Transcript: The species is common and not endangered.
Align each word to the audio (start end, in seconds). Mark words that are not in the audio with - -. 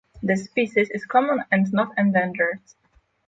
The 0.23 0.35
species 0.35 0.89
is 0.89 1.05
common 1.05 1.43
and 1.51 1.71
not 1.71 1.91
endangered. 1.95 2.59